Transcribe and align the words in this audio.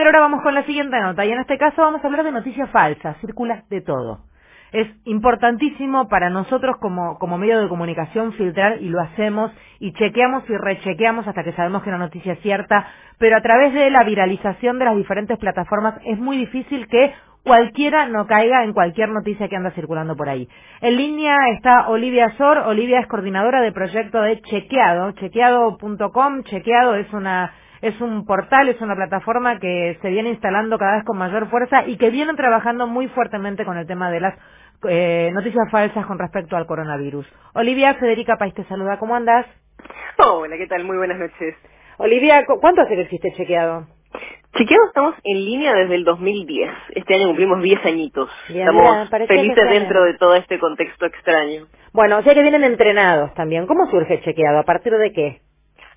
Pero 0.00 0.08
ahora 0.08 0.20
vamos 0.20 0.40
con 0.40 0.54
la 0.54 0.64
siguiente 0.64 0.98
nota 0.98 1.26
y 1.26 1.30
en 1.30 1.40
este 1.40 1.58
caso 1.58 1.82
vamos 1.82 2.02
a 2.02 2.06
hablar 2.06 2.24
de 2.24 2.32
noticias 2.32 2.70
falsas, 2.70 3.18
circula 3.20 3.64
de 3.68 3.82
todo. 3.82 4.20
Es 4.72 4.88
importantísimo 5.04 6.08
para 6.08 6.30
nosotros 6.30 6.76
como, 6.80 7.18
como 7.18 7.36
medio 7.36 7.60
de 7.60 7.68
comunicación 7.68 8.32
filtrar 8.32 8.80
y 8.80 8.88
lo 8.88 8.98
hacemos 8.98 9.52
y 9.78 9.92
chequeamos 9.92 10.48
y 10.48 10.56
rechequeamos 10.56 11.28
hasta 11.28 11.44
que 11.44 11.52
sabemos 11.52 11.82
que 11.82 11.90
una 11.90 11.98
noticia 11.98 12.32
es 12.32 12.40
cierta, 12.40 12.88
pero 13.18 13.36
a 13.36 13.42
través 13.42 13.74
de 13.74 13.90
la 13.90 14.02
viralización 14.04 14.78
de 14.78 14.86
las 14.86 14.96
diferentes 14.96 15.36
plataformas 15.36 15.96
es 16.06 16.18
muy 16.18 16.38
difícil 16.38 16.88
que 16.88 17.12
cualquiera 17.44 18.06
no 18.06 18.26
caiga 18.26 18.64
en 18.64 18.72
cualquier 18.72 19.10
noticia 19.10 19.48
que 19.48 19.56
anda 19.56 19.70
circulando 19.72 20.16
por 20.16 20.30
ahí. 20.30 20.48
En 20.80 20.96
línea 20.96 21.36
está 21.50 21.90
Olivia 21.90 22.30
Sor. 22.38 22.56
Olivia 22.56 23.00
es 23.00 23.06
coordinadora 23.06 23.60
de 23.60 23.72
proyecto 23.72 24.22
de 24.22 24.40
Chequeado. 24.40 25.12
Chequeado.com. 25.12 26.42
Chequeado 26.44 26.94
es 26.94 27.12
una 27.12 27.52
es 27.82 28.00
un 28.00 28.26
portal, 28.26 28.68
es 28.68 28.80
una 28.80 28.94
plataforma 28.94 29.58
que 29.58 29.98
se 30.02 30.08
viene 30.10 30.30
instalando 30.30 30.78
cada 30.78 30.96
vez 30.96 31.04
con 31.04 31.16
mayor 31.16 31.48
fuerza 31.48 31.84
y 31.86 31.96
que 31.96 32.10
viene 32.10 32.34
trabajando 32.34 32.86
muy 32.86 33.08
fuertemente 33.08 33.64
con 33.64 33.78
el 33.78 33.86
tema 33.86 34.10
de 34.10 34.20
las 34.20 34.34
eh, 34.88 35.30
noticias 35.32 35.70
falsas 35.70 36.06
con 36.06 36.18
respecto 36.18 36.56
al 36.56 36.66
coronavirus. 36.66 37.26
Olivia, 37.54 37.94
Federica 37.94 38.36
País 38.36 38.54
te 38.54 38.64
saluda. 38.64 38.98
¿Cómo 38.98 39.14
andas? 39.14 39.46
Hola, 40.18 40.56
¿qué 40.56 40.66
tal? 40.66 40.84
Muy 40.84 40.96
buenas 40.96 41.18
noches. 41.18 41.54
Olivia, 41.96 42.44
¿cuánto 42.46 42.82
hace 42.82 42.94
que 42.94 43.02
existe 43.02 43.32
Chequeado? 43.32 43.86
Chequeado 44.56 44.86
estamos 44.86 45.14
en 45.22 45.44
línea 45.44 45.74
desde 45.74 45.94
el 45.94 46.04
2010. 46.04 46.70
Este 46.96 47.14
año 47.14 47.28
cumplimos 47.28 47.62
10 47.62 47.86
añitos. 47.86 48.28
estamos 48.48 49.08
felices 49.28 49.70
dentro 49.70 50.04
de 50.04 50.14
todo 50.14 50.34
este 50.34 50.58
contexto 50.58 51.06
extraño. 51.06 51.66
Bueno, 51.92 52.18
o 52.18 52.22
sea 52.22 52.34
que 52.34 52.42
vienen 52.42 52.64
entrenados 52.64 53.32
también. 53.34 53.66
¿Cómo 53.66 53.88
surge 53.90 54.20
Chequeado? 54.22 54.58
¿A 54.58 54.64
partir 54.64 54.92
de 54.92 55.12
qué? 55.12 55.40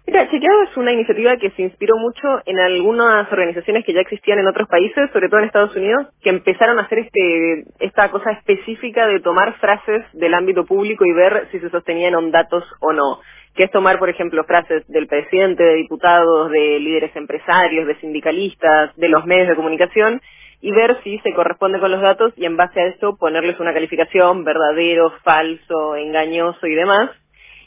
Mira, 0.06 0.30
Chequeado 0.30 0.64
es 0.64 0.76
una 0.76 0.92
iniciativa 0.92 1.38
que 1.38 1.52
se 1.52 1.62
inspiró 1.62 1.96
mucho 1.98 2.42
en 2.46 2.60
algunas 2.60 3.32
organizaciones 3.32 3.86
que 3.86 3.94
ya 3.94 4.02
existían 4.02 4.38
en 4.38 4.48
otros 4.48 4.68
países, 4.68 5.10
sobre 5.14 5.30
todo 5.30 5.40
en 5.40 5.46
Estados 5.46 5.76
Unidos, 5.78 6.08
que 6.22 6.30
empezaron 6.30 6.78
a 6.78 6.82
hacer 6.84 7.00
este, 7.00 7.64
esta 7.80 8.12
cosa 8.12 8.32
específica 8.32 9.08
de 9.08 9.22
tomar 9.22 9.54
frases 9.60 10.04
del 10.12 10.34
ámbito 10.34 10.66
público 10.66 11.06
y 11.06 11.14
ver 11.14 11.48
si 11.52 11.60
se 11.60 11.70
sostenían 11.70 12.16
en 12.16 12.32
datos 12.32 12.66
o 12.82 12.92
no. 12.92 13.22
Que 13.56 13.64
es 13.64 13.72
tomar, 13.72 13.98
por 13.98 14.10
ejemplo, 14.10 14.44
frases 14.44 14.86
del 14.88 15.08
presidente, 15.08 15.64
de 15.64 15.76
diputados, 15.76 16.52
de 16.52 16.80
líderes 16.80 17.16
empresarios, 17.16 17.88
de 17.88 17.98
sindicalistas, 18.02 18.94
de 18.98 19.08
los 19.08 19.26
medios 19.26 19.48
de 19.48 19.56
comunicación, 19.56 20.22
y 20.60 20.72
ver 20.72 20.98
si 21.04 21.20
se 21.20 21.34
corresponde 21.34 21.80
con 21.80 21.92
los 21.92 22.02
datos 22.02 22.34
y 22.36 22.46
en 22.46 22.58
base 22.58 22.82
a 22.82 22.88
eso 22.88 23.16
ponerles 23.18 23.60
una 23.60 23.74
calificación 23.74 24.44
verdadero, 24.44 25.14
falso, 25.24 25.96
engañoso 25.96 26.68
y 26.68 26.74
demás 26.74 27.10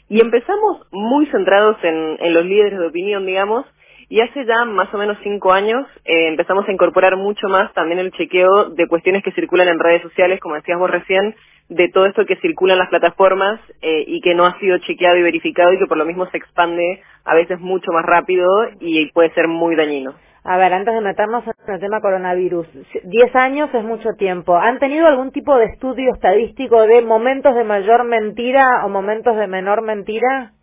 y 0.09 0.21
empezamos 0.21 0.87
muy 0.91 1.25
centrados 1.27 1.77
en, 1.83 2.33
los 2.33 2.45
líderes 2.45 2.79
de 2.79 2.87
opinión, 2.87 3.25
digamos, 3.25 3.65
y 4.09 4.21
hace 4.21 4.45
ya 4.45 4.63
más 4.63 4.93
o 4.93 4.97
menos 4.97 5.17
cinco 5.21 5.51
años 5.51 5.85
eh, 6.05 6.27
empezamos 6.29 6.67
a 6.67 6.71
incorporar 6.71 7.17
mucho 7.17 7.49
más 7.49 7.73
también 7.73 7.99
el 7.99 8.11
chequeo 8.13 8.69
de 8.69 8.87
cuestiones 8.87 9.21
que 9.21 9.33
circulan 9.33 9.67
en 9.67 9.79
redes 9.79 10.01
sociales, 10.01 10.39
como 10.39 10.55
decías 10.55 10.79
vos 10.79 10.89
recién, 10.89 11.35
de 11.67 11.89
todo 11.89 12.05
esto 12.05 12.25
que 12.25 12.37
circula 12.37 12.73
en 12.73 12.79
las 12.79 12.89
plataformas 12.89 13.59
eh, 13.81 14.05
y 14.07 14.21
que 14.21 14.33
no 14.33 14.45
ha 14.45 14.57
sido 14.59 14.77
chequeado 14.77 15.17
y 15.17 15.23
verificado 15.23 15.73
y 15.73 15.77
que 15.77 15.87
por 15.87 15.97
lo 15.97 16.05
mismo 16.05 16.25
se 16.27 16.37
expande 16.37 17.01
a 17.25 17.35
veces 17.35 17.59
mucho 17.59 17.91
más 17.91 18.05
rápido 18.05 18.47
y 18.79 19.11
puede 19.11 19.33
ser 19.33 19.49
muy 19.49 19.75
dañino. 19.75 20.13
A 20.49 20.55
ver, 20.55 20.73
antes 20.73 20.93
de 20.93 21.01
meternos 21.01 21.43
en 21.45 21.73
el 21.73 21.79
tema 21.81 21.99
coronavirus, 21.99 22.65
diez 23.03 23.35
años 23.35 23.69
es 23.73 23.83
mucho 23.83 24.13
tiempo. 24.17 24.55
¿Han 24.55 24.79
tenido 24.79 25.05
algún 25.05 25.33
tipo 25.33 25.57
de 25.57 25.65
estudio 25.65 26.13
estadístico 26.13 26.83
de 26.83 27.01
momentos 27.01 27.53
de 27.53 27.65
mayor 27.65 28.05
mentira 28.05 28.85
o 28.85 28.87
momentos 28.87 29.35
de 29.35 29.45
menor 29.47 29.81
mentira? 29.81 30.53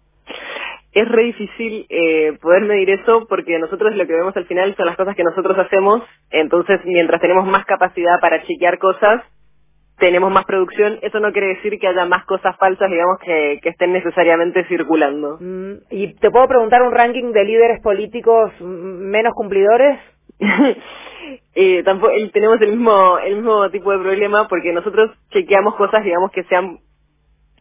Es 0.91 1.07
re 1.07 1.25
difícil 1.25 1.85
eh, 1.91 2.33
poder 2.41 2.63
medir 2.63 2.89
eso 2.89 3.27
porque 3.29 3.59
nosotros 3.59 3.95
lo 3.95 4.07
que 4.07 4.15
vemos 4.15 4.35
al 4.35 4.47
final 4.47 4.75
son 4.75 4.87
las 4.87 4.97
cosas 4.97 5.15
que 5.17 5.23
nosotros 5.23 5.59
hacemos, 5.59 6.03
entonces 6.31 6.81
mientras 6.87 7.21
tenemos 7.21 7.47
más 7.47 7.67
capacidad 7.67 8.19
para 8.23 8.43
chequear 8.43 8.79
cosas, 8.79 9.23
tenemos 9.99 10.33
más 10.33 10.45
producción, 10.45 10.99
eso 11.03 11.21
no 11.21 11.33
quiere 11.33 11.49
decir 11.49 11.79
que 11.79 11.87
haya 11.87 12.05
más 12.07 12.25
cosas 12.25 12.57
falsas, 12.57 12.91
digamos, 12.91 13.19
que, 13.21 13.61
que 13.63 13.69
estén 13.71 13.93
necesariamente 13.93 14.65
circulando. 14.65 15.39
Mm, 15.41 15.73
¿Y 15.91 16.15
te 16.15 16.31
puedo 16.31 16.49
preguntar 16.49 16.83
un 16.83 16.93
ranking 16.93 17.33
de 17.33 17.45
líderes 17.45 17.81
políticos 17.81 18.53
menos 18.61 19.35
cumplidores? 19.35 20.01
eh, 21.55 21.83
tampoco 21.85 22.13
tenemos 22.33 22.61
el 22.61 22.71
mismo 22.71 23.19
el 23.19 23.37
mismo 23.37 23.71
tipo 23.71 23.93
de 23.93 23.99
problema 23.99 24.49
porque 24.49 24.73
nosotros 24.73 25.11
chequeamos 25.31 25.77
cosas, 25.77 26.03
digamos, 26.03 26.31
que 26.33 26.43
sean 26.45 26.79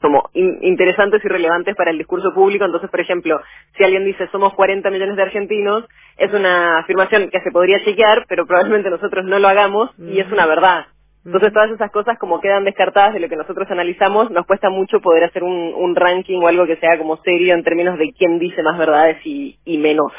como 0.02 0.30
interesantes 0.34 1.24
y 1.24 1.28
relevantes 1.30 1.76
para 1.78 1.92
el 1.92 1.98
discurso 1.98 2.34
público. 2.34 2.66
Entonces, 2.66 2.90
por 2.90 3.00
ejemplo, 3.00 3.40
si 3.78 3.86
alguien 3.86 4.04
dice 4.04 4.28
somos 4.32 4.54
40 4.54 4.90
millones 4.90 5.16
de 5.16 5.22
argentinos, 5.22 5.86
es 6.18 6.34
una 6.34 6.80
afirmación 6.80 7.30
que 7.30 7.40
se 7.40 7.52
podría 7.52 7.82
chequear, 7.86 8.26
pero 8.28 8.46
probablemente 8.46 8.90
nosotros 8.90 9.24
no 9.24 9.40
lo 9.40 9.48
hagamos 9.48 9.92
y 9.98 10.20
es 10.20 10.30
una 10.30 10.46
verdad. 10.46 10.88
Entonces 11.26 11.54
todas 11.54 11.72
esas 11.72 11.92
cosas 11.92 12.18
como 12.20 12.42
quedan 12.42 12.66
descartadas 12.66 13.14
de 13.14 13.20
lo 13.20 13.30
que 13.30 13.38
nosotros 13.38 13.70
analizamos, 13.72 14.30
nos 14.30 14.46
cuesta 14.46 14.70
mucho 14.70 15.00
poder 15.00 15.24
hacer 15.24 15.44
un, 15.44 15.74
un 15.74 15.96
ranking 15.96 16.42
o 16.42 16.48
algo 16.48 16.66
que 16.66 16.76
sea 16.78 16.98
como 16.98 17.18
serio 17.18 17.54
en 17.54 17.64
términos 17.64 17.98
de 17.98 18.12
quién 18.18 18.40
dice 18.40 18.62
más 18.62 18.78
verdades 18.78 19.18
y, 19.26 19.58
y 19.64 19.78
menos. 19.78 20.12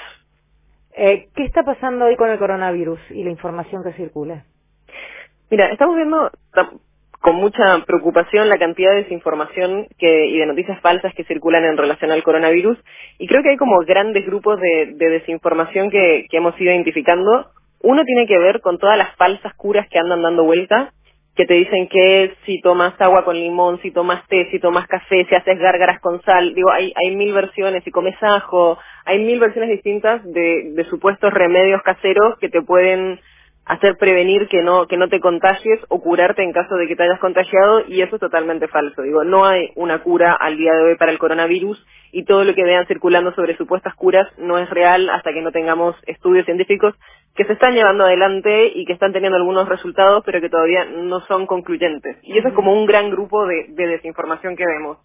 Eh, 0.97 1.28
¿Qué 1.34 1.44
está 1.44 1.62
pasando 1.62 2.06
hoy 2.06 2.16
con 2.16 2.31
el 2.31 2.38
coronavirus 2.38 3.00
y 3.10 3.25
la 3.25 3.31
información 3.31 3.82
que 3.82 3.93
circula? 3.93 4.44
Mira, 5.50 5.66
estamos 5.70 5.97
viendo 5.97 6.31
con 7.20 7.37
mucha 7.37 7.84
preocupación 7.87 8.48
la 8.48 8.59
cantidad 8.59 8.91
de 8.93 9.03
desinformación 9.03 9.88
que, 9.98 10.26
y 10.26 10.38
de 10.38 10.47
noticias 10.47 10.81
falsas 10.81 11.12
que 11.14 11.25
circulan 11.25 11.64
en 11.64 11.76
relación 11.76 12.10
al 12.10 12.22
coronavirus 12.22 12.78
y 13.19 13.26
creo 13.26 13.43
que 13.43 13.50
hay 13.50 13.56
como 13.56 13.78
grandes 13.81 14.25
grupos 14.26 14.60
de, 14.60 14.93
de 14.94 15.10
desinformación 15.10 15.91
que, 15.91 16.26
que 16.31 16.37
hemos 16.37 16.59
ido 16.60 16.72
identificando 16.72 17.50
uno 17.84 18.02
tiene 18.04 18.26
que 18.26 18.38
ver 18.38 18.60
con 18.60 18.78
todas 18.78 18.96
las 18.96 19.14
falsas 19.16 19.54
curas 19.54 19.86
que 19.90 19.98
andan 19.98 20.22
dando 20.22 20.42
vuelta, 20.42 20.92
que 21.36 21.44
te 21.44 21.54
dicen 21.54 21.88
que 21.88 22.34
si 22.46 22.60
tomas 22.62 22.98
agua 23.00 23.24
con 23.24 23.36
limón, 23.36 23.78
si 23.82 23.90
tomas 23.90 24.26
té, 24.28 24.48
si 24.50 24.58
tomas 24.58 24.86
café, 24.86 25.26
si 25.28 25.34
haces 25.34 25.58
gárgaras 25.58 26.00
con 26.00 26.22
sal, 26.22 26.54
digo, 26.54 26.70
hay, 26.70 26.92
hay 26.96 27.14
mil 27.14 27.32
versiones, 27.34 27.84
si 27.84 27.90
comes 27.90 28.16
ajo, 28.22 28.78
hay 29.04 29.18
mil 29.18 29.38
versiones 29.38 29.70
distintas 29.70 30.24
de, 30.24 30.72
de 30.74 30.84
supuestos 30.84 31.32
remedios 31.32 31.82
caseros 31.82 32.38
que 32.38 32.48
te 32.48 32.62
pueden 32.62 33.20
hacer 33.66 33.97
prevenir 33.97 34.48
que 34.48 34.62
no 34.62 34.86
que 34.86 34.97
no 34.97 35.08
te 35.08 35.20
contagies 35.20 35.80
o 35.88 36.00
curarte 36.00 36.42
en 36.42 36.52
caso 36.52 36.76
de 36.76 36.86
que 36.86 36.97
te 36.97 37.04
hayas 37.04 37.19
contagiado 37.19 37.84
y 37.88 38.02
eso 38.02 38.16
es 38.16 38.20
totalmente 38.20 38.69
falso. 38.69 39.02
Digo, 39.02 39.25
no 39.25 39.44
hay 39.44 39.70
una 39.76 40.02
cura 40.02 40.34
al 40.34 40.56
día 40.56 40.75
de 40.75 40.82
hoy 40.82 40.97
para 40.97 41.12
el 41.12 41.19
coronavirus 41.19 41.84
y 42.12 42.25
todo 42.25 42.44
lo 42.44 42.54
que 42.54 42.64
vean 42.64 42.86
circulando 42.86 43.34
sobre 43.34 43.56
supuestas 43.56 43.94
curas 43.94 44.28
no 44.38 44.58
es 44.58 44.69
real 44.70 45.08
hasta 45.10 45.32
que 45.32 45.41
no 45.41 45.50
tengamos 45.50 45.97
estudios 46.06 46.44
científicos 46.44 46.94
que 47.34 47.44
se 47.44 47.54
están 47.54 47.75
llevando 47.75 48.04
adelante 48.04 48.70
y 48.75 48.84
que 48.84 48.92
están 48.92 49.12
teniendo 49.12 49.36
algunos 49.36 49.69
resultados 49.69 50.22
pero 50.26 50.41
que 50.41 50.50
todavía 50.50 50.84
no 50.84 51.20
son 51.20 51.46
concluyentes. 51.46 52.19
Y 52.22 52.38
eso 52.38 52.48
es 52.48 52.54
como 52.54 52.72
un 52.72 52.86
gran 52.86 53.10
grupo 53.10 53.46
de, 53.46 53.66
de 53.70 53.86
desinformación 53.86 54.56
que 54.56 54.66
vemos. 54.66 54.98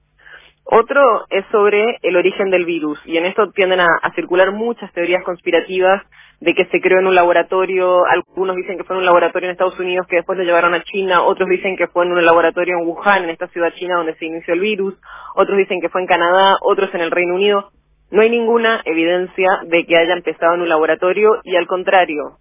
Otro 0.65 1.25
es 1.29 1.45
sobre 1.51 1.97
el 2.03 2.15
origen 2.15 2.51
del 2.51 2.65
virus 2.65 2.99
y 3.05 3.17
en 3.17 3.25
esto 3.25 3.51
tienden 3.51 3.79
a, 3.79 3.87
a 4.03 4.13
circular 4.13 4.51
muchas 4.51 4.91
teorías 4.93 5.23
conspirativas 5.23 6.03
de 6.41 6.53
que 6.53 6.65
se 6.65 6.79
creó 6.79 6.99
en 6.99 7.07
un 7.07 7.15
laboratorio, 7.15 8.05
algunos 8.05 8.55
dicen 8.55 8.77
que 8.77 8.83
fue 8.85 8.95
en 8.95 9.01
un 9.01 9.05
laboratorio 9.05 9.47
en 9.47 9.51
Estados 9.51 9.79
Unidos 9.79 10.07
que 10.07 10.17
después 10.17 10.37
lo 10.37 10.45
llevaron 10.45 10.73
a 10.73 10.83
China, 10.83 11.23
otros 11.23 11.49
dicen 11.49 11.75
que 11.75 11.87
fue 11.87 12.05
en 12.05 12.13
un 12.13 12.25
laboratorio 12.25 12.77
en 12.77 12.87
Wuhan, 12.87 13.25
en 13.25 13.29
esta 13.31 13.47
ciudad 13.47 13.73
china 13.75 13.97
donde 13.97 14.15
se 14.15 14.25
inició 14.25 14.53
el 14.53 14.61
virus, 14.61 14.95
otros 15.35 15.57
dicen 15.57 15.81
que 15.81 15.89
fue 15.89 16.01
en 16.01 16.07
Canadá, 16.07 16.57
otros 16.61 16.93
en 16.93 17.01
el 17.01 17.11
Reino 17.11 17.35
Unido. 17.35 17.71
No 18.11 18.21
hay 18.21 18.29
ninguna 18.29 18.81
evidencia 18.85 19.59
de 19.65 19.85
que 19.85 19.97
haya 19.97 20.13
empezado 20.13 20.55
en 20.55 20.61
un 20.61 20.69
laboratorio 20.69 21.41
y 21.43 21.55
al 21.55 21.67
contrario, 21.67 22.37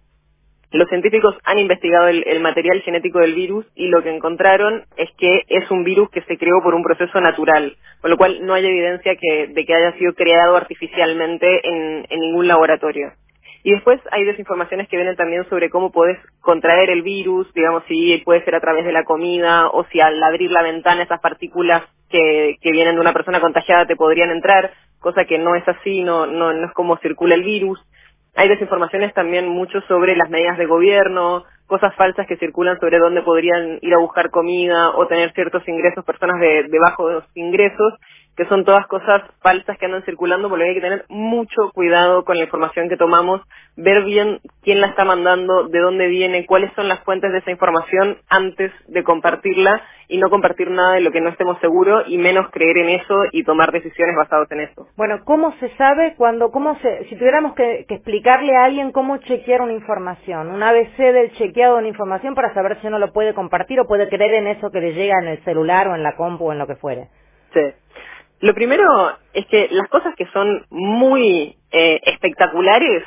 los 0.71 0.87
científicos 0.87 1.35
han 1.43 1.57
investigado 1.57 2.07
el, 2.07 2.39
material 2.41 2.81
genético 2.81 3.19
del 3.19 3.33
virus 3.33 3.65
y 3.75 3.87
lo 3.87 4.03
que 4.03 4.15
encontraron 4.15 4.83
es 4.97 5.09
que 5.17 5.41
es 5.47 5.69
un 5.71 5.83
virus 5.83 6.09
que 6.11 6.21
se 6.21 6.37
creó 6.37 6.61
por 6.63 6.75
un 6.75 6.83
proceso 6.83 7.19
natural, 7.19 7.75
con 8.01 8.11
lo 8.11 8.17
cual 8.17 8.45
no 8.45 8.53
hay 8.53 8.65
evidencia 8.65 9.15
que, 9.15 9.47
de 9.47 9.65
que 9.65 9.73
haya 9.73 9.97
sido 9.97 10.13
creado 10.13 10.55
artificialmente 10.55 11.67
en, 11.67 12.05
en 12.09 12.19
ningún 12.19 12.47
laboratorio. 12.47 13.13
Y 13.63 13.73
después 13.73 13.99
hay 14.11 14.23
desinformaciones 14.23 14.87
que 14.87 14.95
vienen 14.95 15.15
también 15.15 15.47
sobre 15.49 15.69
cómo 15.69 15.91
puedes 15.91 16.17
contraer 16.39 16.89
el 16.89 17.01
virus, 17.01 17.51
digamos, 17.53 17.83
si 17.87 18.21
puede 18.23 18.43
ser 18.45 18.55
a 18.55 18.61
través 18.61 18.85
de 18.85 18.93
la 18.93 19.03
comida 19.03 19.67
o 19.67 19.85
si 19.91 19.99
al 19.99 20.21
abrir 20.23 20.51
la 20.51 20.63
ventana 20.63 21.03
esas 21.03 21.19
partículas 21.19 21.83
que, 22.09 22.57
vienen 22.63 22.95
de 22.95 23.01
una 23.01 23.13
persona 23.13 23.39
contagiada 23.39 23.85
te 23.85 23.95
podrían 23.95 24.31
entrar, 24.31 24.71
cosa 24.99 25.25
que 25.25 25.37
no 25.37 25.55
es 25.55 25.67
así, 25.67 26.03
no, 26.03 26.25
no, 26.25 26.53
no 26.53 26.67
es 26.67 26.73
como 26.73 26.97
circula 26.97 27.35
el 27.35 27.43
virus. 27.43 27.79
Hay 28.35 28.47
desinformaciones 28.47 29.13
también 29.13 29.49
mucho 29.49 29.81
sobre 29.81 30.15
las 30.15 30.29
medidas 30.29 30.57
de 30.57 30.65
gobierno, 30.65 31.43
cosas 31.67 31.93
falsas 31.95 32.27
que 32.27 32.37
circulan 32.37 32.79
sobre 32.79 32.97
dónde 32.97 33.21
podrían 33.21 33.79
ir 33.81 33.93
a 33.93 33.99
buscar 33.99 34.29
comida 34.29 34.91
o 34.91 35.07
tener 35.07 35.33
ciertos 35.33 35.67
ingresos, 35.67 36.05
personas 36.05 36.39
de, 36.39 36.63
de 36.63 36.79
bajos 36.79 37.25
ingresos, 37.35 37.93
que 38.39 38.45
son 38.45 38.63
todas 38.63 38.87
cosas 38.87 39.21
falsas 39.41 39.77
que 39.77 39.85
andan 39.85 40.05
circulando, 40.05 40.47
porque 40.47 40.63
hay 40.63 40.73
que 40.73 40.79
tener 40.79 41.03
mucho 41.09 41.71
cuidado 41.73 42.23
con 42.23 42.37
la 42.37 42.45
información 42.45 42.87
que 42.87 42.95
tomamos, 42.95 43.41
ver 43.75 44.05
bien 44.05 44.39
quién 44.63 44.79
la 44.79 44.87
está 44.87 45.03
mandando, 45.03 45.67
de 45.67 45.79
dónde 45.79 46.07
viene, 46.07 46.45
cuáles 46.45 46.71
son 46.73 46.87
las 46.87 47.01
fuentes 47.01 47.33
de 47.33 47.39
esa 47.39 47.51
información 47.51 48.17
antes 48.29 48.71
de 48.87 49.03
compartirla 49.03 49.81
y 50.07 50.19
no 50.19 50.29
compartir 50.29 50.71
nada 50.71 50.93
de 50.93 51.01
lo 51.01 51.11
que 51.11 51.19
no 51.19 51.31
estemos 51.31 51.59
seguros 51.59 52.05
y 52.07 52.17
menos 52.17 52.49
creer 52.51 52.77
en 52.77 52.89
eso 53.01 53.23
y 53.33 53.43
tomar 53.43 53.73
decisiones 53.73 54.15
basadas 54.15 54.49
en 54.51 54.61
eso. 54.61 54.87
Bueno, 54.95 55.19
¿cómo 55.25 55.53
se 55.59 55.75
sabe 55.75 56.15
cuando, 56.15 56.49
cómo 56.49 56.79
se, 56.79 57.09
si 57.09 57.17
tuviéramos 57.17 57.55
que, 57.55 57.83
que 57.89 57.95
explicarle 57.95 58.55
a 58.55 58.63
alguien 58.63 58.93
cómo 58.93 59.17
chequear 59.17 59.61
una 59.61 59.73
información, 59.73 60.47
un 60.49 60.63
ABC 60.63 60.95
del 60.95 61.33
chequeado 61.33 61.73
de 61.73 61.79
una 61.79 61.89
información 61.89 62.35
para 62.35 62.53
saber 62.53 62.79
si 62.79 62.87
uno 62.87 62.99
lo 62.99 63.11
puede 63.11 63.33
compartir 63.33 63.81
o 63.81 63.85
puede 63.85 64.07
creer 64.07 64.35
en 64.35 64.47
eso 64.47 64.71
que 64.71 64.79
le 64.79 64.93
llega 64.93 65.15
en 65.21 65.27
el 65.27 65.43
celular 65.43 65.89
o 65.89 65.95
en 65.95 66.03
la 66.03 66.15
compu 66.15 66.45
o 66.45 66.53
en 66.53 66.59
lo 66.59 66.67
que 66.67 66.77
fuere? 66.77 67.09
Sí. 67.53 67.61
Lo 68.41 68.53
primero 68.53 68.85
es 69.33 69.45
que 69.47 69.67
las 69.71 69.89
cosas 69.89 70.15
que 70.15 70.25
son 70.27 70.65
muy 70.69 71.57
eh, 71.71 71.99
espectaculares, 72.03 73.03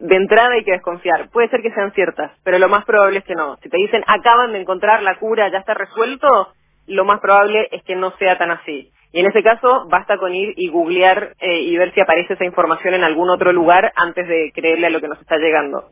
de 0.00 0.16
entrada 0.16 0.54
hay 0.54 0.64
que 0.64 0.72
desconfiar. 0.72 1.30
Puede 1.30 1.48
ser 1.48 1.62
que 1.62 1.72
sean 1.72 1.92
ciertas, 1.92 2.32
pero 2.42 2.58
lo 2.58 2.68
más 2.68 2.84
probable 2.84 3.20
es 3.20 3.24
que 3.24 3.34
no. 3.34 3.56
Si 3.62 3.68
te 3.68 3.76
dicen 3.76 4.02
acaban 4.06 4.52
de 4.52 4.60
encontrar 4.60 5.02
la 5.02 5.16
cura, 5.18 5.50
ya 5.50 5.58
está 5.58 5.74
resuelto, 5.74 6.48
lo 6.86 7.04
más 7.04 7.20
probable 7.20 7.68
es 7.70 7.82
que 7.84 7.94
no 7.94 8.12
sea 8.18 8.36
tan 8.36 8.50
así. 8.50 8.90
Y 9.12 9.20
en 9.20 9.26
ese 9.26 9.44
caso 9.44 9.86
basta 9.88 10.18
con 10.18 10.34
ir 10.34 10.54
y 10.56 10.68
googlear 10.68 11.34
eh, 11.38 11.60
y 11.60 11.76
ver 11.76 11.94
si 11.94 12.00
aparece 12.00 12.34
esa 12.34 12.44
información 12.44 12.94
en 12.94 13.04
algún 13.04 13.30
otro 13.30 13.52
lugar 13.52 13.92
antes 13.94 14.26
de 14.26 14.50
creerle 14.52 14.88
a 14.88 14.90
lo 14.90 15.00
que 15.00 15.08
nos 15.08 15.20
está 15.20 15.36
llegando. 15.38 15.84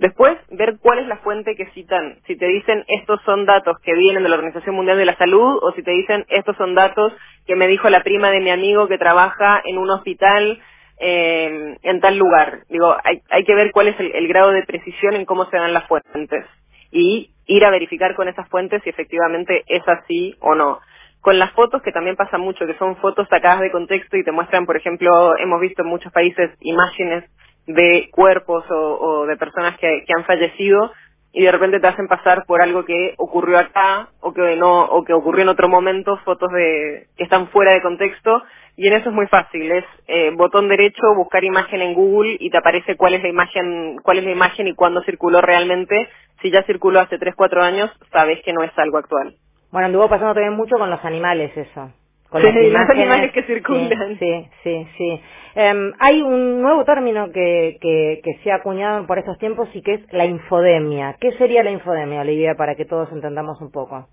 Después, 0.00 0.38
ver 0.50 0.78
cuál 0.80 1.00
es 1.00 1.06
la 1.08 1.18
fuente 1.18 1.54
que 1.56 1.66
citan. 1.72 2.16
Si 2.26 2.34
te 2.34 2.46
dicen 2.46 2.86
estos 2.88 3.20
son 3.26 3.44
datos 3.44 3.78
que 3.80 3.92
vienen 3.92 4.22
de 4.22 4.30
la 4.30 4.36
Organización 4.36 4.74
Mundial 4.74 4.96
de 4.96 5.04
la 5.04 5.16
Salud 5.18 5.58
o 5.60 5.72
si 5.72 5.82
te 5.82 5.90
dicen 5.90 6.24
estos 6.30 6.56
son 6.56 6.74
datos 6.74 7.12
que 7.46 7.54
me 7.54 7.68
dijo 7.68 7.90
la 7.90 8.02
prima 8.02 8.30
de 8.30 8.40
mi 8.40 8.50
amigo 8.50 8.88
que 8.88 8.96
trabaja 8.96 9.60
en 9.62 9.76
un 9.76 9.90
hospital 9.90 10.58
eh, 10.98 11.76
en 11.82 12.00
tal 12.00 12.16
lugar. 12.16 12.60
Digo, 12.70 12.96
hay, 13.04 13.44
que 13.44 13.54
ver 13.54 13.72
cuál 13.72 13.88
es 13.88 13.96
el 14.00 14.26
grado 14.26 14.52
de 14.52 14.62
precisión 14.62 15.16
en 15.16 15.26
cómo 15.26 15.44
se 15.50 15.58
dan 15.58 15.74
las 15.74 15.86
fuentes 15.86 16.46
y 16.90 17.32
ir 17.44 17.64
a 17.66 17.70
verificar 17.70 18.14
con 18.14 18.26
esas 18.26 18.48
fuentes 18.48 18.82
si 18.82 18.88
efectivamente 18.88 19.64
es 19.66 19.86
así 19.86 20.34
o 20.40 20.54
no 20.54 20.80
con 21.20 21.38
las 21.38 21.52
fotos, 21.52 21.82
que 21.82 21.92
también 21.92 22.16
pasa 22.16 22.38
mucho, 22.38 22.66
que 22.66 22.78
son 22.78 22.96
fotos 22.96 23.28
sacadas 23.28 23.60
de 23.60 23.70
contexto 23.70 24.16
y 24.16 24.24
te 24.24 24.32
muestran, 24.32 24.64
por 24.64 24.78
ejemplo, 24.78 25.36
hemos 25.36 25.60
visto 25.60 25.82
en 25.82 25.88
muchos 25.88 26.10
países 26.10 26.50
imágenes 26.60 27.24
de 27.66 28.08
cuerpos 28.10 28.64
o, 28.70 29.26
de 29.26 29.36
personas 29.36 29.76
que, 29.78 30.04
han 30.16 30.24
fallecido 30.24 30.92
y 31.32 31.44
de 31.44 31.52
repente 31.52 31.78
te 31.78 31.86
hacen 31.86 32.08
pasar 32.08 32.44
por 32.44 32.60
algo 32.60 32.84
que 32.84 33.14
ocurrió 33.16 33.58
acá 33.58 34.08
o 34.20 34.32
que 34.32 34.56
no 34.56 34.84
o 34.84 35.04
que 35.04 35.12
ocurrió 35.12 35.42
en 35.42 35.48
otro 35.48 35.68
momento 35.68 36.18
fotos 36.24 36.50
de 36.50 37.06
que 37.16 37.22
están 37.22 37.48
fuera 37.48 37.72
de 37.72 37.82
contexto 37.82 38.42
y 38.76 38.88
en 38.88 38.94
eso 38.94 39.10
es 39.10 39.14
muy 39.14 39.28
fácil 39.28 39.70
es 39.70 39.84
eh, 40.08 40.32
botón 40.34 40.68
derecho 40.68 41.14
buscar 41.14 41.44
imagen 41.44 41.82
en 41.82 41.94
Google 41.94 42.36
y 42.40 42.50
te 42.50 42.58
aparece 42.58 42.96
cuál 42.96 43.14
es 43.14 43.22
la 43.22 43.28
imagen 43.28 43.98
cuál 44.02 44.18
es 44.18 44.24
la 44.24 44.32
imagen 44.32 44.66
y 44.66 44.74
cuándo 44.74 45.02
circuló 45.02 45.40
realmente. 45.40 46.08
Si 46.42 46.50
ya 46.50 46.62
circuló 46.64 47.00
hace 47.00 47.18
tres 47.18 47.34
cuatro 47.36 47.62
años 47.62 47.90
sabes 48.10 48.42
que 48.42 48.52
no 48.52 48.64
es 48.64 48.72
algo 48.76 48.98
actual. 48.98 49.36
Bueno 49.70 49.86
anduvo 49.86 50.08
pasando 50.08 50.34
también 50.34 50.54
mucho 50.54 50.76
con 50.78 50.90
los 50.90 51.04
animales 51.04 51.56
eso 51.56 51.92
con 52.30 52.40
sí, 52.40 52.46
las 52.46 52.56
imágenes, 52.56 53.32
que 53.32 53.42
circulan. 53.42 54.18
Sí, 54.18 54.48
sí, 54.62 54.86
sí. 54.96 55.20
Eh, 55.56 55.92
hay 55.98 56.22
un 56.22 56.62
nuevo 56.62 56.84
término 56.84 57.32
que, 57.32 57.76
que, 57.80 58.20
que, 58.22 58.38
se 58.42 58.52
ha 58.52 58.56
acuñado 58.56 59.06
por 59.06 59.18
estos 59.18 59.36
tiempos 59.38 59.68
y 59.74 59.82
que 59.82 59.94
es 59.94 60.12
la 60.12 60.24
infodemia. 60.24 61.16
¿Qué 61.20 61.32
sería 61.32 61.64
la 61.64 61.72
infodemia, 61.72 62.20
Olivia, 62.20 62.54
para 62.54 62.76
que 62.76 62.84
todos 62.84 63.10
entendamos 63.10 63.60
un 63.60 63.72
poco? 63.72 64.08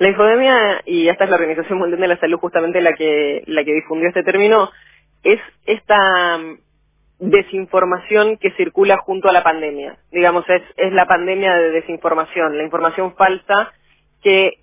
La 0.00 0.08
infodemia, 0.08 0.82
y 0.86 1.08
esta 1.08 1.24
es 1.24 1.30
la 1.30 1.36
Organización 1.36 1.78
Mundial 1.78 2.00
de 2.00 2.08
la 2.08 2.20
Salud 2.20 2.38
justamente 2.38 2.80
la 2.80 2.94
que, 2.94 3.42
la 3.46 3.64
que 3.64 3.74
difundió 3.74 4.08
este 4.08 4.22
término, 4.22 4.70
es 5.22 5.38
esta 5.66 6.38
mm, 6.38 6.58
desinformación 7.18 8.36
que 8.38 8.50
circula 8.52 8.96
junto 8.98 9.28
a 9.28 9.32
la 9.32 9.42
pandemia. 9.42 9.98
Digamos, 10.10 10.48
es, 10.48 10.62
es 10.76 10.92
la 10.92 11.06
pandemia 11.06 11.54
de 11.54 11.70
desinformación, 11.70 12.56
la 12.56 12.64
información 12.64 13.14
falsa 13.14 13.72
que 14.22 14.54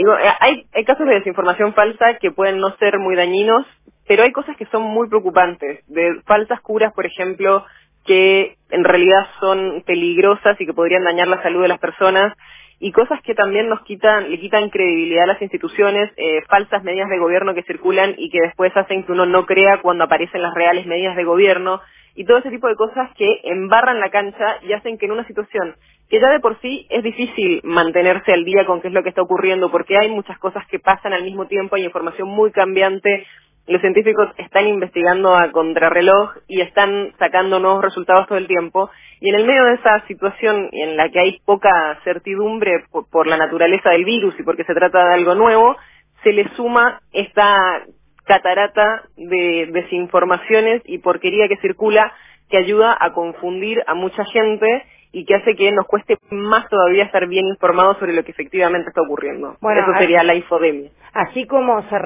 Eh, 0.00 0.32
hay, 0.40 0.66
hay 0.72 0.84
casos 0.84 1.06
de 1.06 1.16
desinformación 1.16 1.74
falsa 1.74 2.14
que 2.20 2.30
pueden 2.30 2.58
no 2.58 2.74
ser 2.78 2.98
muy 2.98 3.16
dañinos, 3.16 3.66
pero 4.08 4.22
hay 4.22 4.32
cosas 4.32 4.56
que 4.56 4.64
son 4.66 4.82
muy 4.82 5.08
preocupantes, 5.08 5.86
de 5.88 6.22
falsas 6.24 6.60
curas, 6.62 6.94
por 6.94 7.04
ejemplo, 7.04 7.66
que 8.06 8.56
en 8.70 8.84
realidad 8.84 9.26
son 9.40 9.82
peligrosas 9.86 10.58
y 10.58 10.64
que 10.64 10.72
podrían 10.72 11.04
dañar 11.04 11.28
la 11.28 11.42
salud 11.42 11.60
de 11.60 11.68
las 11.68 11.78
personas, 11.78 12.32
y 12.78 12.92
cosas 12.92 13.20
que 13.22 13.34
también 13.34 13.68
nos 13.68 13.82
quitan, 13.82 14.30
le 14.30 14.40
quitan 14.40 14.70
credibilidad 14.70 15.24
a 15.24 15.34
las 15.34 15.42
instituciones, 15.42 16.10
eh, 16.16 16.40
falsas 16.48 16.82
medidas 16.82 17.10
de 17.10 17.18
gobierno 17.18 17.54
que 17.54 17.62
circulan 17.64 18.14
y 18.16 18.30
que 18.30 18.40
después 18.40 18.74
hacen 18.74 19.04
que 19.04 19.12
uno 19.12 19.26
no 19.26 19.44
crea 19.44 19.82
cuando 19.82 20.04
aparecen 20.04 20.40
las 20.40 20.54
reales 20.54 20.86
medidas 20.86 21.14
de 21.14 21.24
gobierno, 21.24 21.82
y 22.14 22.24
todo 22.24 22.38
ese 22.38 22.50
tipo 22.50 22.68
de 22.68 22.76
cosas 22.76 23.10
que 23.16 23.40
embarran 23.44 24.00
la 24.00 24.08
cancha 24.08 24.60
y 24.62 24.72
hacen 24.72 24.96
que 24.96 25.04
en 25.04 25.12
una 25.12 25.26
situación 25.26 25.74
que 26.10 26.20
ya 26.20 26.28
de 26.28 26.40
por 26.40 26.60
sí 26.60 26.86
es 26.90 27.04
difícil 27.04 27.60
mantenerse 27.62 28.32
al 28.32 28.44
día 28.44 28.66
con 28.66 28.80
qué 28.80 28.88
es 28.88 28.94
lo 28.94 29.04
que 29.04 29.10
está 29.10 29.22
ocurriendo, 29.22 29.70
porque 29.70 29.96
hay 29.96 30.10
muchas 30.10 30.36
cosas 30.38 30.66
que 30.66 30.80
pasan 30.80 31.12
al 31.12 31.22
mismo 31.22 31.46
tiempo, 31.46 31.76
hay 31.76 31.84
información 31.84 32.28
muy 32.28 32.50
cambiante, 32.50 33.24
los 33.68 33.80
científicos 33.80 34.28
están 34.36 34.66
investigando 34.66 35.36
a 35.36 35.52
contrarreloj 35.52 36.32
y 36.48 36.62
están 36.62 37.12
sacando 37.20 37.60
nuevos 37.60 37.84
resultados 37.84 38.26
todo 38.26 38.38
el 38.38 38.48
tiempo, 38.48 38.90
y 39.20 39.28
en 39.28 39.36
el 39.36 39.46
medio 39.46 39.64
de 39.66 39.74
esa 39.74 40.04
situación 40.08 40.68
en 40.72 40.96
la 40.96 41.08
que 41.10 41.20
hay 41.20 41.38
poca 41.44 42.00
certidumbre 42.02 42.84
por, 42.90 43.08
por 43.08 43.28
la 43.28 43.36
naturaleza 43.36 43.90
del 43.90 44.04
virus 44.04 44.34
y 44.40 44.42
porque 44.42 44.64
se 44.64 44.74
trata 44.74 45.06
de 45.06 45.14
algo 45.14 45.36
nuevo, 45.36 45.76
se 46.24 46.32
le 46.32 46.48
suma 46.56 47.00
esta 47.12 47.84
catarata 48.24 49.04
de 49.16 49.68
desinformaciones 49.72 50.82
y 50.86 50.98
porquería 50.98 51.46
que 51.46 51.56
circula 51.58 52.12
que 52.48 52.58
ayuda 52.58 52.96
a 52.98 53.12
confundir 53.12 53.80
a 53.86 53.94
mucha 53.94 54.24
gente 54.24 54.84
y 55.12 55.24
que 55.24 55.34
hace 55.36 55.56
que 55.56 55.72
nos 55.72 55.86
cueste 55.86 56.18
más 56.30 56.68
todavía 56.68 57.04
estar 57.04 57.26
bien 57.28 57.46
informados 57.46 57.98
sobre 57.98 58.14
lo 58.14 58.24
que 58.24 58.32
efectivamente 58.32 58.88
está 58.88 59.02
ocurriendo. 59.02 59.56
Bueno, 59.60 59.82
Eso 59.82 59.98
sería 59.98 60.22
la 60.24 60.34
infodemia. 60.34 60.90
Así 61.14 61.46
como 61.46 61.82
se 61.88 61.96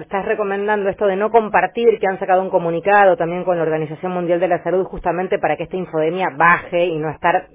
estás 0.00 0.24
recomendando 0.26 0.88
esto 0.88 1.06
de 1.06 1.16
no 1.16 1.30
compartir, 1.30 1.98
que 1.98 2.06
han 2.06 2.18
sacado 2.18 2.42
un 2.42 2.50
comunicado 2.50 3.16
también 3.16 3.44
con 3.44 3.56
la 3.56 3.64
Organización 3.64 4.12
Mundial 4.12 4.40
de 4.40 4.48
la 4.48 4.62
Salud 4.62 4.84
justamente 4.86 5.38
para 5.38 5.56
que 5.56 5.64
esta 5.64 5.76
infodemia 5.76 6.30
baje 6.36 6.86
y 6.86 6.98
no 6.98 7.10
estar 7.10 7.48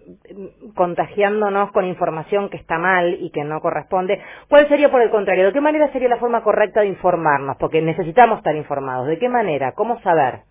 contagiándonos 0.76 1.72
con 1.72 1.86
información 1.86 2.50
que 2.50 2.58
está 2.58 2.78
mal 2.78 3.18
y 3.22 3.32
que 3.32 3.44
no 3.44 3.62
corresponde, 3.62 4.22
¿cuál 4.50 4.68
sería 4.70 4.92
por 4.92 5.02
el 5.02 5.10
contrario? 5.12 5.46
¿De 5.48 5.54
qué 5.54 5.62
manera 5.62 5.92
sería 5.94 6.10
la 6.10 6.18
forma 6.18 6.44
correcta 6.44 6.82
de 6.82 6.88
informarnos? 6.88 7.58
Porque 7.58 7.82
necesitamos 7.82 8.40
estar 8.40 8.56
informados. 8.56 9.08
¿De 9.08 9.20
qué 9.20 9.30
manera? 9.30 9.74
¿Cómo 9.74 10.00
saber? 10.02 10.42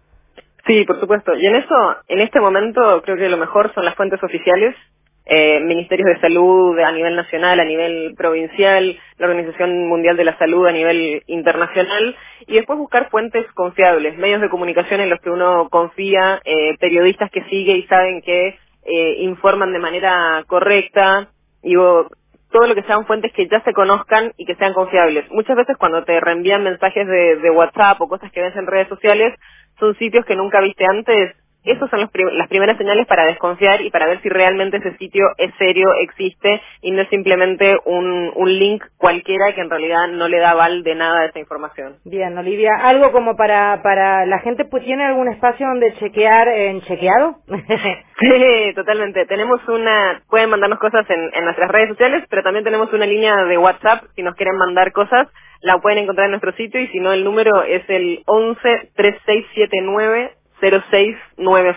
Sí, 0.66 0.84
por 0.84 1.00
supuesto. 1.00 1.34
Y 1.36 1.46
en 1.46 1.56
eso, 1.56 1.96
en 2.08 2.20
este 2.20 2.40
momento, 2.40 3.02
creo 3.02 3.16
que 3.16 3.28
lo 3.28 3.36
mejor 3.36 3.72
son 3.74 3.84
las 3.84 3.94
fuentes 3.94 4.22
oficiales, 4.22 4.74
eh, 5.26 5.60
ministerios 5.60 6.08
de 6.08 6.20
salud 6.20 6.78
a 6.78 6.92
nivel 6.92 7.16
nacional, 7.16 7.58
a 7.60 7.64
nivel 7.64 8.14
provincial, 8.16 8.98
la 9.18 9.26
Organización 9.26 9.88
Mundial 9.88 10.16
de 10.16 10.24
la 10.24 10.38
Salud 10.38 10.66
a 10.66 10.72
nivel 10.72 11.22
internacional, 11.26 12.16
y 12.46 12.54
después 12.54 12.78
buscar 12.78 13.10
fuentes 13.10 13.44
confiables, 13.54 14.18
medios 14.18 14.40
de 14.40 14.50
comunicación 14.50 15.00
en 15.00 15.10
los 15.10 15.20
que 15.20 15.30
uno 15.30 15.68
confía, 15.68 16.40
eh, 16.44 16.76
periodistas 16.78 17.30
que 17.30 17.44
sigue 17.44 17.74
y 17.76 17.86
saben 17.86 18.22
que 18.22 18.58
eh, 18.84 19.16
informan 19.20 19.72
de 19.72 19.80
manera 19.80 20.44
correcta, 20.46 21.28
digo, 21.62 22.08
todo 22.50 22.66
lo 22.66 22.74
que 22.74 22.82
sean 22.82 23.06
fuentes 23.06 23.32
que 23.32 23.48
ya 23.48 23.60
se 23.62 23.72
conozcan 23.72 24.32
y 24.36 24.46
que 24.46 24.54
sean 24.54 24.72
confiables. 24.72 25.30
Muchas 25.30 25.56
veces 25.56 25.76
cuando 25.76 26.04
te 26.04 26.20
reenvían 26.20 26.62
mensajes 26.62 27.06
de, 27.06 27.50
WhatsApp 27.50 28.00
o 28.00 28.08
cosas 28.08 28.30
que 28.32 28.42
ves 28.42 28.56
en 28.56 28.66
redes 28.66 28.88
sociales, 28.88 29.34
son 29.78 29.94
sitios 29.96 30.24
que 30.24 30.36
nunca 30.36 30.60
viste 30.60 30.84
antes, 30.84 31.34
esas 31.72 31.90
son 31.90 32.00
las 32.00 32.48
primeras 32.48 32.76
señales 32.78 33.06
para 33.06 33.26
desconfiar 33.26 33.80
y 33.82 33.90
para 33.90 34.06
ver 34.06 34.20
si 34.22 34.28
realmente 34.28 34.78
ese 34.78 34.96
sitio 34.96 35.24
es 35.38 35.52
serio, 35.58 35.88
existe 36.00 36.60
y 36.82 36.90
no 36.90 37.02
es 37.02 37.08
simplemente 37.08 37.76
un, 37.84 38.32
un 38.34 38.58
link 38.58 38.84
cualquiera 38.98 39.54
que 39.54 39.60
en 39.60 39.70
realidad 39.70 40.08
no 40.08 40.28
le 40.28 40.38
da 40.38 40.54
val 40.54 40.82
de 40.82 40.94
nada 40.94 41.22
de 41.22 41.26
esa 41.28 41.38
información. 41.38 41.96
Bien, 42.04 42.36
Olivia, 42.36 42.72
algo 42.82 43.12
como 43.12 43.36
para, 43.36 43.82
para 43.82 44.26
la 44.26 44.38
gente, 44.40 44.64
pues, 44.64 44.84
¿tiene 44.84 45.04
algún 45.04 45.28
espacio 45.28 45.66
donde 45.66 45.94
chequear 45.94 46.48
en 46.48 46.80
chequeado? 46.82 47.36
sí, 48.20 48.72
totalmente. 48.74 49.26
Tenemos 49.26 49.60
una, 49.68 50.22
pueden 50.28 50.50
mandarnos 50.50 50.78
cosas 50.78 51.08
en, 51.10 51.30
en 51.34 51.44
nuestras 51.44 51.70
redes 51.70 51.88
sociales, 51.90 52.24
pero 52.30 52.42
también 52.42 52.64
tenemos 52.64 52.92
una 52.92 53.06
línea 53.06 53.36
de 53.44 53.58
WhatsApp 53.58 54.04
si 54.14 54.22
nos 54.22 54.34
quieren 54.36 54.56
mandar 54.56 54.92
cosas 54.92 55.28
la 55.62 55.78
pueden 55.78 55.98
encontrar 55.98 56.26
en 56.26 56.32
nuestro 56.32 56.52
sitio 56.52 56.80
y 56.80 56.86
si 56.88 57.00
no 57.00 57.12
el 57.12 57.24
número 57.24 57.62
es 57.62 57.82
el 57.88 58.22
11 58.26 58.90
3679 58.94 60.32
0690. 60.60 61.76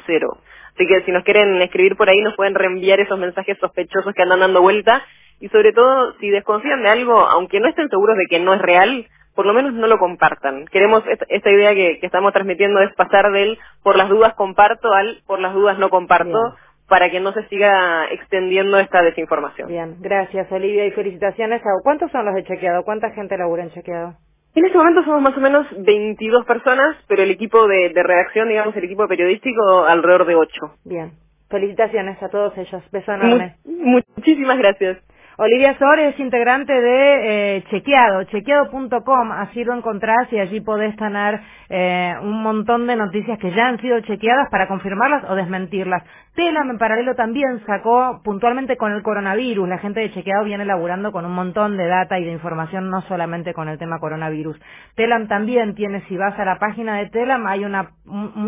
Así 0.79 0.88
que 0.88 1.03
si 1.03 1.12
nos 1.12 1.24
quieren 1.24 1.62
escribir 1.62 1.95
por 1.98 2.09
ahí 2.09 2.21
nos 2.21 2.36
pueden 2.36 2.55
reenviar 2.55 3.00
esos 3.00 3.19
mensajes 3.19 3.57
sospechosos 3.59 4.13
que 4.13 4.21
andan 4.21 4.39
dando 4.39 4.62
vuelta 4.62 5.03
y 5.39 5.50
sobre 5.50 5.74
todo 5.74 6.13
si 6.19 6.29
desconfían 6.29 6.83
de 6.83 6.89
algo, 6.89 7.19
aunque 7.19 7.59
no 7.59 7.67
estén 7.67 7.89
seguros 7.89 8.17
de 8.17 8.25
que 8.29 8.39
no 8.39 8.53
es 8.53 8.62
real, 8.62 9.07
por 9.36 9.45
lo 9.45 9.53
menos 9.53 9.74
no 9.74 9.88
lo 9.88 9.98
compartan. 9.98 10.65
Queremos, 10.65 11.03
esta, 11.07 11.51
idea 11.51 11.74
que, 11.74 12.00
estamos 12.01 12.33
transmitiendo 12.33 12.81
es 12.81 12.93
pasar 12.95 13.31
del 13.31 13.57
por 13.83 13.95
las 13.95 14.09
dudas 14.09 14.33
comparto 14.36 14.91
al 14.93 15.21
por 15.25 15.39
las 15.39 15.53
dudas 15.53 15.77
no 15.77 15.89
comparto 15.89 16.55
para 16.88 17.09
que 17.09 17.19
no 17.19 17.31
se 17.33 17.48
siga 17.48 18.05
extendiendo 18.12 18.79
esta 18.79 19.01
desinformación. 19.01 19.69
Bien, 19.69 19.98
gracias 20.00 20.51
Olivia 20.51 20.86
y 20.86 20.91
felicitaciones. 20.91 21.62
¿Cuántos 21.83 22.12
son 22.12 22.25
los 22.25 22.36
de 22.36 22.43
chequeado? 22.43 22.83
¿Cuánta 22.83 23.12
gente 23.12 23.38
labura 23.38 23.63
en 23.63 23.71
chequeado? 23.71 24.15
En 24.56 24.65
este 24.65 24.77
momento 24.77 25.03
somos 25.03 25.22
más 25.22 25.38
o 25.38 25.41
menos 25.41 25.68
22 25.77 26.46
personas, 26.46 26.98
pero 27.08 27.24
el 27.24 27.32
equipo 27.32 27.68
de, 27.68 27.89
de 27.89 28.03
redacción, 28.03 28.50
digamos, 28.50 28.75
el 28.75 28.84
equipo 28.84 29.08
periodístico, 29.08 29.86
alrededor 29.86 30.25
de 30.25 30.36
8. 30.36 30.51
Bien. 30.86 31.12
Felicitaciones 31.50 32.22
a 32.22 32.29
todos 32.29 32.58
ellos. 32.58 32.84
Beso 32.91 33.12
enorme. 33.12 33.56
Mu 33.65 34.01
muchísimas 34.15 34.58
gracias. 34.58 34.98
Olivia 35.41 35.74
Sor 35.79 36.00
es 36.00 36.20
integrante 36.20 36.74
de 36.74 37.58
eh, 37.58 37.63
Chequeado, 37.70 38.25
chequeado.com, 38.25 39.32
así 39.32 39.63
lo 39.63 39.74
encontrás 39.74 40.27
y 40.32 40.38
allí 40.38 40.60
podés 40.60 40.94
tener 40.98 41.39
eh, 41.70 42.13
un 42.22 42.44
montón 42.44 42.88
de 42.88 42.98
noticias 42.98 43.39
que 43.39 43.50
ya 43.51 43.68
han 43.68 43.79
sido 43.79 44.01
chequeadas 44.01 44.50
para 44.51 44.68
confirmarlas 44.68 45.24
o 45.29 45.36
desmentirlas. 45.36 46.03
Telam 46.39 46.69
en 46.69 46.77
paralelo 46.77 47.15
también 47.15 47.62
sacó 47.65 48.22
puntualmente 48.24 48.77
con 48.77 48.93
el 48.93 49.03
coronavirus, 49.03 49.67
la 49.67 49.77
gente 49.77 50.00
de 50.00 50.13
Chequeado 50.13 50.46
viene 50.46 50.63
laburando 50.63 51.12
con 51.12 51.25
un 51.25 51.34
montón 51.34 51.75
de 51.75 51.86
data 51.86 52.17
y 52.17 52.24
de 52.24 52.31
información, 52.31 52.89
no 52.89 53.01
solamente 53.01 53.53
con 53.53 53.67
el 53.67 53.77
tema 53.77 54.00
coronavirus. 54.00 54.58
Telam 54.96 55.27
también 55.27 55.75
tiene, 55.75 56.00
si 56.08 56.15
vas 56.15 56.39
a 56.39 56.46
la 56.46 56.58
página 56.58 56.96
de 56.96 57.10
Telam, 57.10 57.46
hay 57.46 57.65
un, 57.65 57.75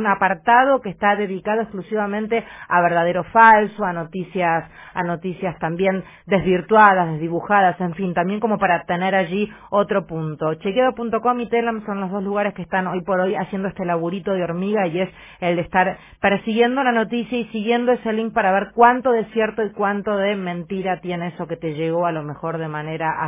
apartado 0.07 0.79
que 0.79 0.89
está 0.89 1.17
dedicado 1.17 1.63
exclusivamente 1.63 2.45
a 2.69 2.79
verdadero 2.79 3.25
falso, 3.25 3.83
a 3.83 3.91
noticias, 3.91 4.71
a 4.93 5.03
noticias 5.03 5.59
también 5.59 6.01
desvirtuadas 6.27 7.11
desdibujadas, 7.11 7.77
en 7.81 7.93
fin, 7.95 8.13
también 8.13 8.39
como 8.39 8.57
para 8.57 8.85
tener 8.85 9.15
allí 9.15 9.51
otro 9.69 10.07
punto. 10.07 10.53
Chequeo.com 10.53 11.41
y 11.41 11.49
Telam 11.49 11.85
son 11.85 11.99
los 11.99 12.09
dos 12.09 12.23
lugares 12.23 12.53
que 12.53 12.61
están 12.61 12.87
hoy 12.87 13.01
por 13.01 13.19
hoy 13.19 13.35
haciendo 13.35 13.67
este 13.67 13.83
laburito 13.83 14.31
de 14.31 14.45
hormiga 14.45 14.87
y 14.87 15.01
es 15.01 15.09
el 15.41 15.57
de 15.57 15.63
estar 15.63 15.97
persiguiendo 16.21 16.85
la 16.85 16.93
noticia 16.93 17.37
y 17.37 17.43
siguiendo 17.47 17.80
ese 17.89 18.13
link 18.13 18.33
para 18.33 18.51
ver 18.51 18.71
cuánto 18.73 19.11
de 19.11 19.25
cierto 19.31 19.63
y 19.63 19.71
cuánto 19.71 20.17
de 20.17 20.35
mentira 20.35 21.01
tiene 21.01 21.29
eso 21.29 21.47
que 21.47 21.57
te 21.57 21.73
llegó 21.73 22.05
a 22.05 22.11
lo 22.11 22.23
mejor 22.23 22.57
de 22.57 22.67
manera 22.67 23.15